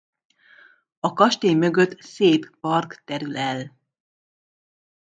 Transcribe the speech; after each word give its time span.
A 0.99 1.13
kastély 1.13 1.53
mögött 1.53 2.01
szép 2.01 2.57
park 2.59 3.01
terül 3.05 3.37
el. 3.37 3.77